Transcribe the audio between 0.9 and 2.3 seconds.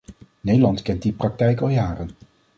die praktijk al jaren.